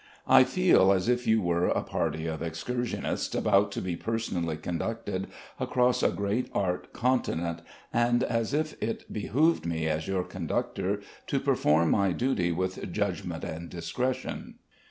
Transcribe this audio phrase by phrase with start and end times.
[0.27, 5.27] I feel as if you were a party of excursionists about to be personally conducted
[5.59, 7.61] across a great art continent,
[7.93, 13.43] and as if it behooved me, as your conductor, to perform my duty with judgment
[13.43, 14.55] and discretion.